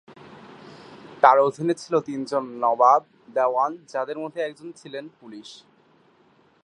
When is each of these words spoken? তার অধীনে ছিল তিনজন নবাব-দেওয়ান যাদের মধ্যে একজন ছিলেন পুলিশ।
তার 1.21 1.37
অধীনে 1.39 1.73
ছিল 1.73 1.93
তিনজন 1.99 2.43
নবাব-দেওয়ান 2.59 3.71
যাদের 3.87 4.17
মধ্যে 4.19 4.39
একজন 4.41 4.69
ছিলেন 4.71 5.05
পুলিশ। 5.19 5.49